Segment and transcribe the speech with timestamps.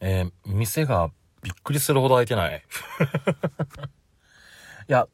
[0.00, 1.10] えー、店が
[1.42, 2.62] びっくりするほど開いてない。
[4.88, 5.08] いや、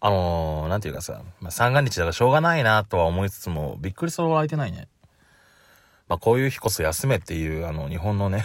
[0.00, 4.88] あのー、なんていうかさ、まあ、三が日だからしょうがないなとは思いつつも、びっくりするほど開いてないね。
[6.08, 8.44] まあ、こういう日こそ休めっていう、あの、日本のね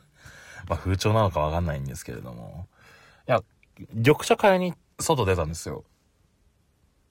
[0.68, 2.66] ま、風潮なのかわかんないんですけれども。
[3.28, 3.42] いや、
[3.92, 5.84] 緑茶買いに外出たんですよ。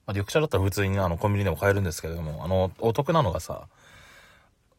[0.06, 3.68] まあ、緑茶だったら普通にあの、コンビニでも買えるんですけれども、あの、お得なのがさ、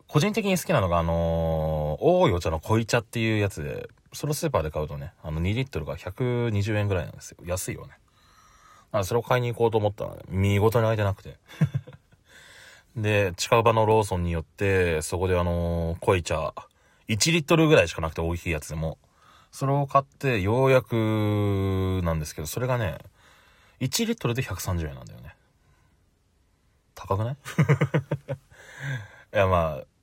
[0.07, 7.37] 個人的に好きなのが、あのー、大井お茶の濃茶っていうやつで、それをスーパーで買うとね、あの2リットルが120円ぐらいなんですよ。
[7.45, 7.89] 安いよね。
[7.89, 11.37] だからそれを買いに行こうと思ったら、見事に空いてなくて。
[12.95, 16.53] で、近場のローソンによって、そこであのー、濃い茶、
[17.09, 18.97] 1リットルぐらいしかなくて大きいやつでも、
[19.51, 22.97] それを買って、ようやく、なんですけど、それがね、
[23.81, 25.35] 1リットルで130円なんだよね。
[26.95, 27.37] 高くない？
[29.33, 29.96] いや、まあ、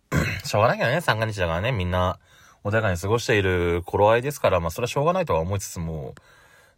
[0.45, 2.19] しょうがないけどね、三が日だからね、みんな、
[2.65, 6.14] 穏やかに過ごしている頃合いですから、まあ、それはしょうがないとは思いつつも、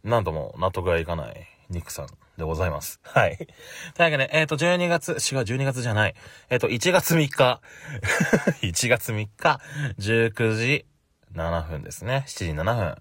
[0.03, 2.07] 何度も納得がいかない、ニックさん。
[2.37, 2.99] でございます。
[3.03, 3.37] はい。
[3.37, 3.47] という
[4.03, 6.13] わけで、えっ、ー、と、12月、違う、12月じゃない。
[6.49, 7.61] えっ、ー、と、1月3日、
[8.61, 9.59] 1月3日、
[9.97, 10.85] 19時
[11.33, 12.25] 7分ですね。
[12.27, 12.95] 7時7分。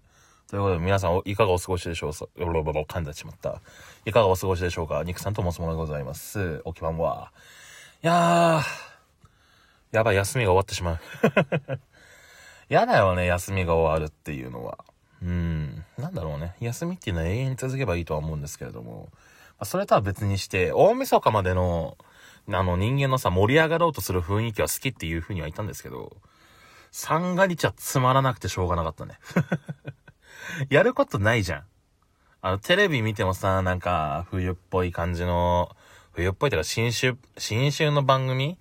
[0.48, 2.12] ということで、皆さん、いかがお過ごしでしょう？
[2.14, 3.60] かロロロロ、噛んでしまった。
[4.06, 5.02] いかがお過ごしでしょうか？
[5.04, 6.62] ニックさんと申すものでございます。
[6.64, 7.32] おきばんは。
[8.02, 8.95] いやー、
[9.92, 11.00] やばい、休みが終わってしまう。
[12.68, 14.78] やだよね、休みが終わるっていうのは。
[15.22, 15.84] うん。
[15.96, 16.56] なんだろうね。
[16.60, 19.08] 休みっていうのは永遠に続けばいいとは思うんですけれども。
[19.62, 21.96] それとは別にして、大晦日までの、
[22.48, 26.16] あの人間のさ、盛り上がろうとする雰囲気は好きっていう風には言ったんですけど、
[26.90, 29.18] 三が日はつまらなくてしょうがなかったね。
[30.70, 31.64] やることないじゃん。
[32.42, 35.74] あの、テレビ見てもさ、なんか、冬っぽい感じの、
[36.12, 38.58] 冬っぽいというか、新春、新春の番組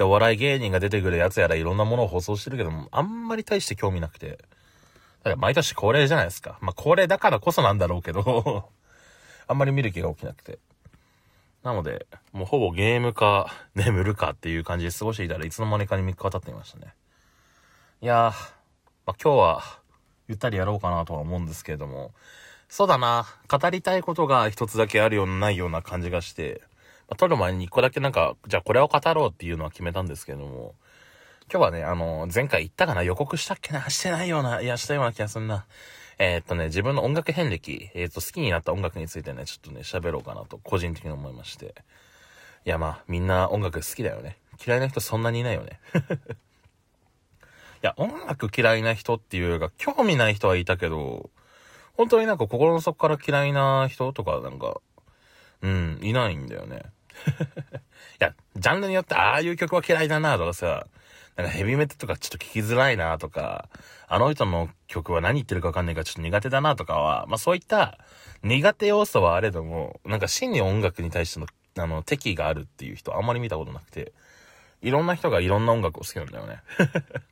[0.00, 4.28] で、お笑い芸人が出てくるやつやらいろんなものを放送してるけども、あんまり大して興味なくて。
[4.30, 4.36] だ
[5.24, 6.56] から毎年恒例じゃないですか。
[6.62, 8.70] まあ、恒例だからこそなんだろうけど
[9.46, 10.58] あんまり見る気が起きなくて。
[11.62, 16.94] なので、もうほぼゲームか、眠るかっていう感じで過ごしていたらいつの間にかに3日経っていましたね。
[18.00, 18.30] いやー、
[19.04, 19.62] まあ、今日は、
[20.28, 22.14] ゆったりやろうかなとは思うんですけれども、
[22.70, 26.62] そうだな、語りたいことが一つだけあるようなないような感じがして、
[27.16, 30.74] 撮る前に一個だけなんか、じゃあこれを語ろうっていうのは決めたんですけども、
[31.52, 33.02] 今日はね、あの、前回言ったかな？
[33.02, 33.88] 予告したっけな？
[33.90, 35.66] してないような、いや、したような気がすんな。
[36.18, 41.74] えー、っとね、自分の音楽遍歴、えー、っと、好きになった音楽についてね、ちょっとね、喋ろうかなと、個人的に思いまして。
[42.66, 44.36] いや、まあ、みんな音楽好きだよね。
[44.64, 45.80] 嫌いな人そんなにいないよね。
[47.82, 51.30] いや、音楽嫌いな人っていうか、興味ない人はいたけど、
[51.96, 54.80] 本当になんか心の底から嫌いな人とか、なんか、
[55.62, 56.82] うん、いないんだよね。
[58.20, 60.86] いや、ジャンルによってああいう曲は嫌いだなとかさ、
[61.36, 63.68] なんかヘビメタとかちょっと聞きづらいなとか、
[64.08, 67.98] あの人の曲は何言ってるかわかんないからちょっと苦手だなとかは、まあそういった
[68.42, 71.46] 苦手要素はあれども、なんか真に音楽に対しての、
[71.78, 74.12] あの、敵意があるっていう人あんまり見たことなくて、
[74.82, 76.60] いろんな人がいろんな音楽を好きなんだよね。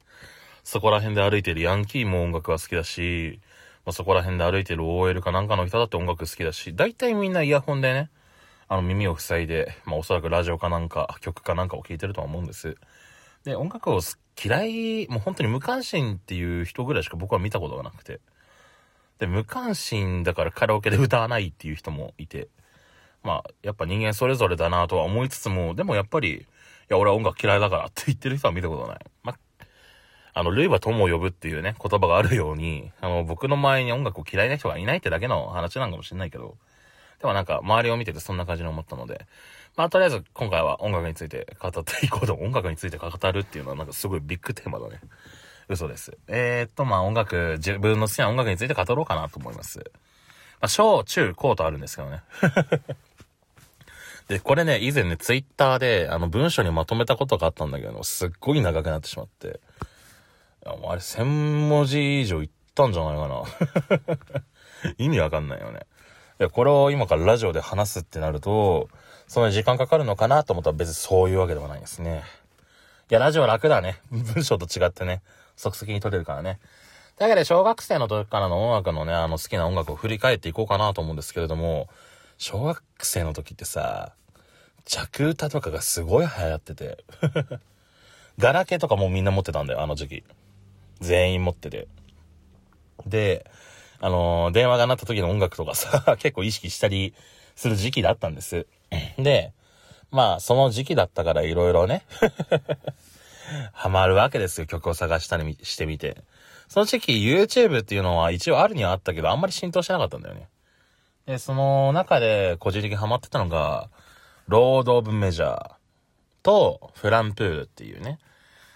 [0.64, 3.40] そこら辺で歩いてるヤンキーも音楽は好きだし、
[3.86, 8.10] まあ、そこら辺で歩いてる OL かなんかの人だって音楽好きだし、大体みんなイヤホンでね、
[8.68, 12.76] あの耳を塞いで、まあおそらくラジオかなんか、曲かなんかを聴いてるとは思うんです。
[13.44, 14.00] で、音楽を
[14.42, 18.20] 嫌い、もう本当に無関心っていう人ぐらいしか僕は見たことがなくて。
[19.18, 22.48] で、無関心だからカラオケで歌わないっていう人もいて。
[23.22, 26.46] まあ、やっぱ人間それぞれだなとは思いつつも、でもやっぱり、い
[26.88, 28.98] や、俺は音楽嫌いだからって言ってる人は見たことない。
[29.22, 29.38] まあ、
[30.34, 36.56] あの、類は友を呼ぶっていうね、言葉があるように、あの、僕の前に音楽を嫌いな人がいないってだけの話なんかもしれないけど、
[37.20, 39.26] でもなんか、周りを見ててそんな感じに思ったので、
[39.76, 45.00] まあ、とりあえず今回は音楽について語っていこうと、音楽について語るっていうのはなんかすごいビッグテーマだね。
[45.68, 46.16] 嘘です。
[46.28, 49.78] えー、っと、まあ、音楽、自分の好きな音楽について語ろうかなと思います。
[49.78, 49.84] ま
[50.62, 52.22] あ、小、中、高とあるんですけどね。
[54.28, 59.60] で、これね、以前ね、ツイッターで、あの、文章にまとめたことがあったんだけど、すっごい長くなってしまって。
[60.64, 64.94] あれ、1000文字以上いったんじゃないかな。
[64.98, 65.80] 意味わかんないよね。
[66.40, 68.88] いや、これを今からラジオで話すってなると、
[69.26, 72.22] そんな時間かかるのかなと思ったら別にそういうわけでもないですね。
[73.10, 74.00] いや、ラジオ楽だね。
[74.10, 75.22] 文章と違ってね、
[75.56, 76.60] 即席に撮れるからね。
[77.18, 81.88] だけど、小学生の時からの音楽のね、あの好きな音楽を振り返っていこうかなと思うんですけれども、
[82.36, 84.12] 小学生の時ってさ、
[84.84, 87.04] 着歌とかがすごい流行ってて。
[88.38, 90.24] ガラケーとかもみんな持ってたんだよ、あの時期。
[91.00, 91.88] 全員持ってて。
[93.04, 93.50] で、
[94.00, 97.14] あのー、電話が鳴った時の音楽とかさ、 結構意識したり
[97.56, 98.66] する時期だったんです。
[99.18, 99.52] で、
[100.10, 102.04] まあ、その時期だったから色々ね
[103.72, 106.22] ハマるわけですよ、曲を探したりしてみて。
[106.68, 110.48] その時期 YouTube っていうのは一応あるにはあったけど、あんまり浸透してなかったんだよね。
[111.26, 113.90] で、その中で個人的にハマってたのが、
[114.48, 115.70] ロード・オブ・メジャー
[116.42, 118.18] とフランプールっていうね、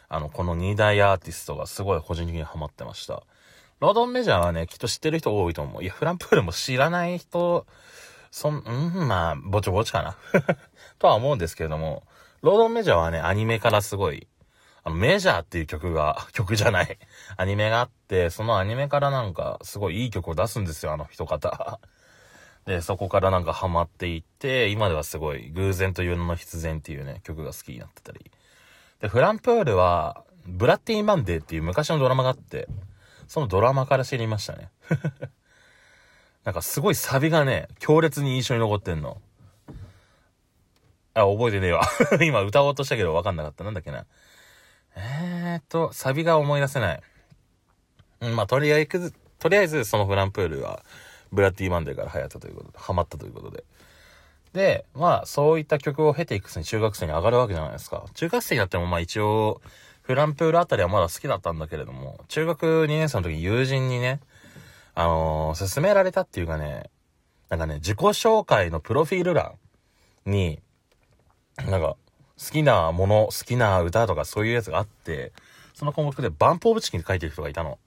[0.09, 3.23] あの、この2大アーティストがすごい個人的にハマってました。
[3.83, 5.83] ロード・オブ・メジャーはね、きっと知ってる人多いと思う。
[5.83, 7.67] いや、フランプールも知らない人、
[8.31, 10.17] そん、うん、まあ、ぼちぼちかな。
[11.01, 12.05] とは思うんですけれども、
[12.43, 14.29] ロード・オブ・メジャーはね、アニメからすごい、
[14.85, 16.97] あの、メジャーっていう曲が、 曲じゃない、
[17.37, 21.81] アニメがあって、そのアニメからなんか、すごいいい曲を出すんですよ、あの一方。
[22.67, 28.31] で、そこからなんかハマっていって、今ではすごい、偶然という名の必然っていうね、曲が好きになってたり。
[29.01, 32.69] で、フランプールは、ブラッディ・マンデーっていう昔のドラマがあって、
[33.33, 34.69] そのドラマから知りましたね。
[36.45, 39.23] なんかすごいサビがね、強烈に印象に残ってんの。
[41.15, 41.81] あ、覚えてねえわ。
[42.21, 43.65] 今歌おうとしたけど分かんなかった。
[43.65, 44.05] なんだっけな。
[44.97, 47.03] えーっと、サビが思い出せない。
[48.21, 50.85] うん、まあ、とりあえず、とりあえずそのフランプールは、
[51.33, 53.65] ブラッディ・マンデーから流行ったということで、ハマったということで。
[54.53, 58.05] で、まあ、そういった曲を経ていくつに中学生に上がるわけじゃないですか。
[58.13, 59.63] 中学生になってもまあ一応、
[60.13, 64.21] フランプールあたりはまだ好きだったんだけれども、中学2年生の時友人にね、
[64.95, 66.91] あのー、勧められたっていうかね、
[67.49, 69.53] なんかね、自己紹介のプロフィール欄
[70.27, 70.61] に、
[71.57, 71.97] なんか、好
[72.53, 75.33] きなもの、好きな歌とかそういうやつがあって、
[75.73, 77.79] その項目でバンプオブチキンって書いてる人がいたの。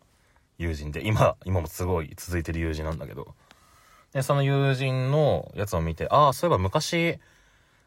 [0.58, 1.06] 友人で。
[1.06, 3.36] 今、今もすごい続いてる友人なんだけど。
[4.14, 7.20] で、その友人のやつを見て、ああ、そういえば昔、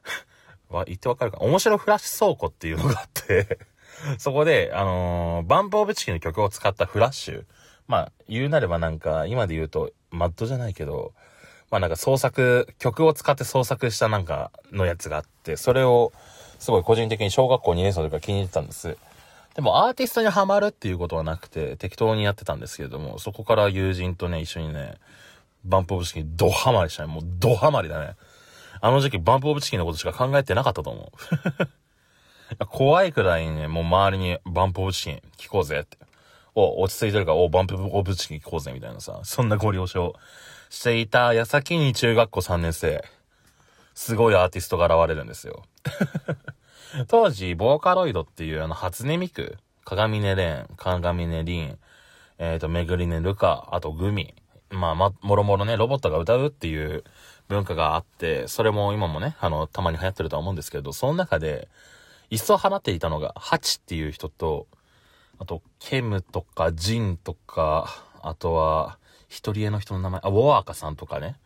[0.70, 3.58] は、言ってわかるか面白フラッシュ倉庫っていうのがあって
[4.18, 7.44] そこで、あのー、バンプオブチキンの曲を使ったフラッシュ。
[7.86, 11.12] まあ、言うなればなんか、今で言うと、マッドじゃないけど、
[11.70, 16.12] まあなんか創作、曲を使って創作したなんかのやつがあって、それを、
[16.58, 18.96] すごい個人的に小学校2年生の時から気に入ってたんです。
[19.54, 24.94] でもアーティストにハマるっていうことはなくて、適当にやってたんですけれども、そこから友人とね、一緒にね、
[25.64, 27.12] バンプオブチキンドハマりしたね。
[27.12, 28.14] もうドハマりだね。
[28.80, 31.68] あの時期バンプオブチキンのことしか考えてなかったと思う。
[32.68, 35.98] 怖いくらいね、もう周りにバンプオブチキン聞こうぜって。
[36.54, 40.14] お、落ち着いてるから、お、バンプオブチキン聞こうぜみたいなさ、そんなご了承
[40.70, 43.04] していた矢先に中学校3年生、
[43.94, 45.62] すごいアーティストが現れるんですよ。
[47.08, 51.78] 当時、ボーカロイドっていうあの、初音ミク、鏡音レン、鏡音リン、
[52.38, 54.34] えっ、ー、と、めぐりねルカ、あとグミ、
[54.70, 57.04] まあ、ま、もろもろね、ロボットが歌うっていう
[57.48, 61.68] 文化があって、それも今もね、あの、たまに流行ってるとは思うんですけど、その中で、
[62.30, 64.66] 一層放っていたのが、ハチっていう人と、
[65.38, 68.98] あと、ケムとか、ジンとか、あとは、
[69.28, 71.36] 一人絵の人の名前、あ、ウォーカさんとかね、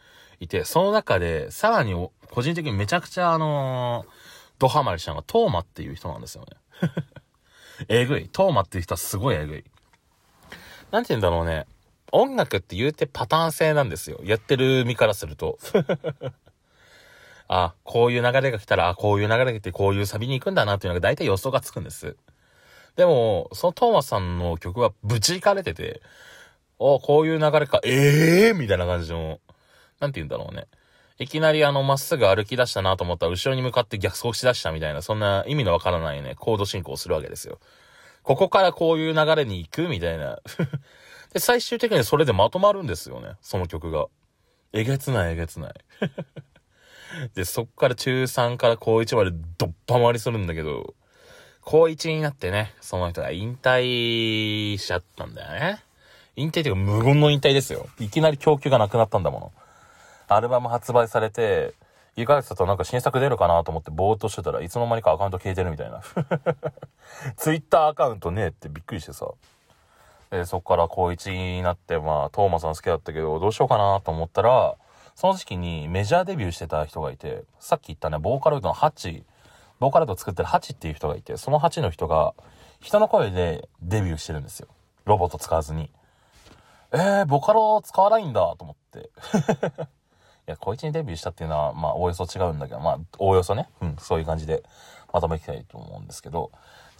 [0.41, 1.95] いて、その中で、さらに、
[2.31, 4.33] 個人的にめちゃくちゃあのー
[4.63, 6.57] ドハマりしたのがトーマっていう人なんですよね。
[7.89, 8.29] えぐい。
[8.29, 9.65] トーマっていう人はすごいえぐい。
[10.93, 11.67] なんて言うんだろうね。
[12.13, 14.21] 音楽って言うてパターン性なんですよ。
[14.23, 15.59] やってる身からすると。
[17.49, 22.17] あ、こういう流れが来たら、あ、こういう流れが来て、こういうサビに行くんだなっていうのが大体予想がつくんです。
[22.97, 26.03] でも、そのトーマスさんの曲はぶち行かれてて、
[26.79, 29.41] おこういう流れか、ええー、みたいな感じの、
[30.01, 30.67] なんて言うんだろうね。
[31.19, 37.59] いきなりあの、まっすぐ歩き出したなと思ったら、後ろに向かって逆走しだしたみたいな、そんな意味のわからないね、コード進行をするわけですよ。
[38.23, 40.41] ここからこういう流れに行くみたいな。
[41.33, 44.07] で、最終的にそれでまとまるんですよね、その曲が。
[44.73, 45.75] えげつない、えげつない。
[47.35, 50.95] で、そっから中3から高1までどっぱ回りするんだけど、
[51.65, 55.83] 高1になってね、その人が引退しちゃったんだよね。
[56.37, 57.87] 引退っていうか無言の引退ですよ。
[58.01, 59.53] いきなり供給がなくなったんだもの。
[60.29, 61.75] アルバム発売されて、
[62.17, 66.03] 1ヶ月だとなんか新作出るかなと思ってぼーっとしてたらいつの間にかアカウント消えてるみたいな。
[67.37, 69.27] ツイッターアカウントねえってびっくりしてさ。
[70.31, 74.77] で、そっから高1になって、まあ、トーマさん好きだったけど、どうしようかなと思ったら、
[75.15, 79.25] その時期にメジャーデビューしてた人がいて、さっき言ったね、ボーカロイドのハチ、
[79.79, 82.35] ボーカロイド作ってるハチっていう人がいて、そのハチの人が、
[82.81, 84.69] 人の声でデビューしてるんですよ。
[85.05, 85.91] ロボット使わずに。
[86.93, 89.11] えー、ボカロ使わないんだと思って。
[90.49, 94.63] いや、小一にデビューしたっていうのは、まあ、おおよそ違うんだけど、まあ、おおよそね、うん、そういう感じで
[95.13, 96.51] まとめていきたいと思うんですけど、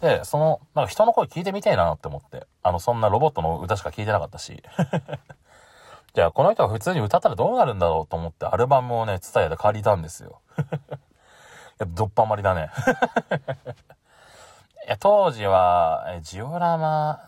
[0.01, 4.61] で、その、なんか人の声聞いてみたいなって思って、あの、そんなロボットの歌しか聞いてなかったし、
[6.13, 10.41] じゃあ、この人が普通に歌ったらどうなるんだろうと思って、アルバムをね、ツタヤで借りたんですよ。
[10.59, 10.67] やっ
[11.79, 12.69] ぱ、どっぱまりだね。
[14.85, 17.19] いや、当時は、え、ジオラマ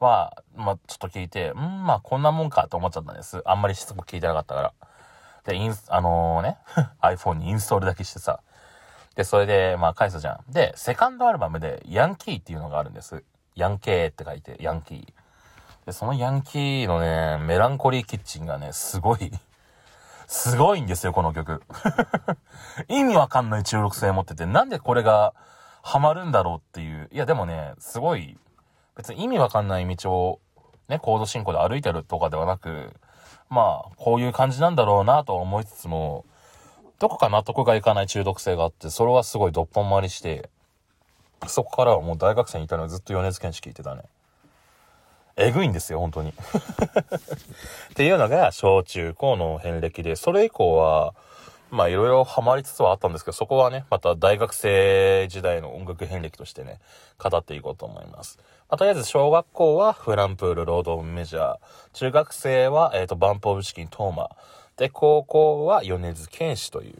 [0.00, 3.40] は、まあ、ちょっと聞いて、んまあ、こんなもんかと思っちゃったんです。
[3.44, 4.72] あんまりしつこく聞いてなかったから。
[5.44, 6.58] で、インス、あのー、ね、
[7.02, 8.40] iPhone にインストールだけしてさ。
[9.14, 10.52] で、それで、まあ返すじゃん。
[10.52, 13.22] で、セカンドアルバムで、ヤンキーっていうのがあるんです。
[13.54, 15.21] ヤンケーって書いて、ヤンキー。
[15.86, 19.32] で、そのヤンキーのね、メランコリーキッチンがね、すごい
[20.32, 21.62] すごいんですよ、この曲。
[22.88, 25.34] 意味わかんない中毒性持ってて、なんでこれが
[25.82, 27.10] ハマるんだろうっていう。
[27.12, 28.38] いや、でもね、すごい、
[28.96, 30.40] 別に意味わかんない道を、
[30.88, 32.98] ね、コード進行で歩いてるとかではなく、
[33.50, 36.24] まあ、こういう感じなんだろうなと思いつつも、
[36.98, 40.48] どこか納得がいかない中毒性があって、それはすごいどっぽん回りして、
[41.46, 44.04] そこからはもう大学生にいたのにずっと米津玄師聞いてたね。
[45.36, 46.30] えぐいんですよ、本当に。
[47.92, 51.14] っていうのが小中高の遍歴で、それ以降は、
[51.70, 56.80] まあいろいろハマりつつはあったんですけど、そこはね、また大学生時代の音楽遍歴としてね、
[57.18, 58.38] 語っていこうと思います。
[58.68, 61.58] まあ、とりあえず小学校はフランプール、ロードメジャー。
[61.94, 64.30] 中学生は、えっ、ー、と、バンプオブチキン、トーマ。
[64.76, 66.96] で、高校は米津玄師という。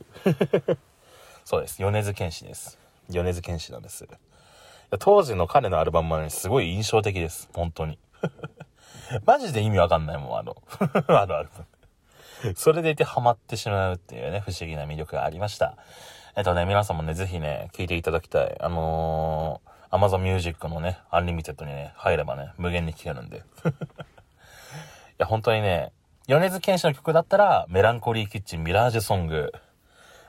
[1.45, 1.81] そうです。
[1.81, 2.79] 米津玄師です。
[3.09, 4.07] 米津玄師なんです。
[4.99, 7.49] 当時の彼のアルバムはね、すごい印象的です。
[7.55, 7.99] 本当に。
[9.26, 10.57] マジで意味わかんないもん、あの、
[11.09, 11.67] あのアルバム。
[12.57, 15.76] それでいてハマってしまうっていうね、不思議な魅力がありました。
[16.35, 18.57] えっとね、皆さんもね、ぜひね、聞いていただきたい。
[18.61, 23.38] あのー、Amazon Music のね、アンリミテッドにね、入ればね、無限に聴けるんで。
[23.38, 23.43] い
[25.19, 25.93] や、本当にね、
[26.26, 29.52] 米津玄師の曲だったら、メランコリーキッチン、ミラージュソング。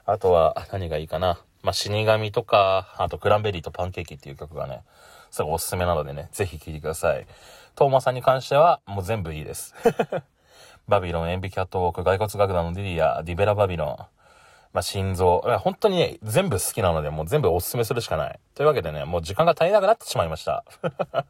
[0.06, 1.40] あとは、何がいいかな。
[1.62, 4.82] まあ、死神とか、あと、クランベリーとパンケーキっていう曲がね、
[5.34, 7.26] すごいおすすめなのでね、ぜひ聴いてください。
[7.74, 9.74] トーマさんに関しては、もう全部いいです。
[10.88, 13.98] バビロン、エンビキャットウォーク、骸骨楽団のディリア、ディベラバビロン、
[14.74, 15.44] まあ、心臓。
[15.62, 18.40] 本当にね、全部好きなので、もう全部おすすめするしかない。
[18.54, 20.64] というわけでね、もう時間が足りなくなってしまいました。
[20.84, 21.24] というわ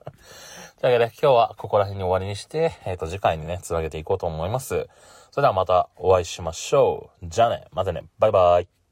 [0.82, 4.90] けで、今日はここら辺に終わりにして、えっ、ー、と、次回にね、つなげていこうと思います。
[5.32, 7.26] それではまたお会いしましょう。
[7.30, 8.83] じゃあね、またね、バイバイ。